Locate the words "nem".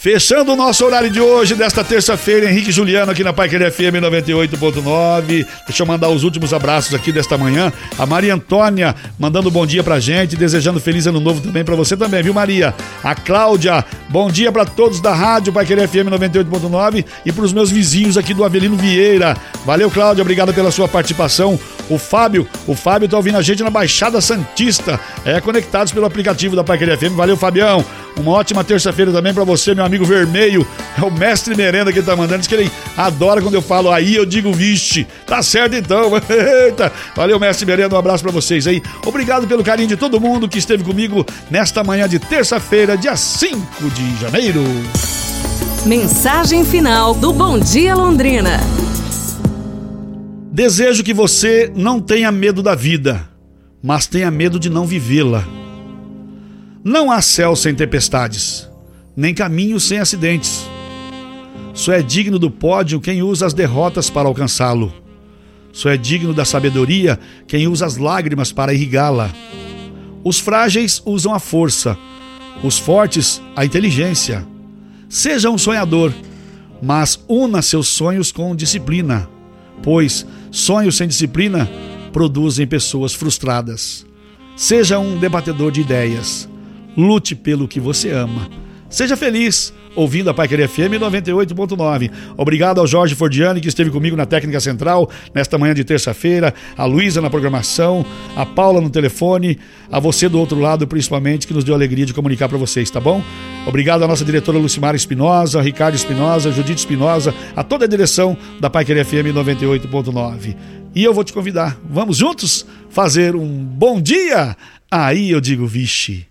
59.16-59.34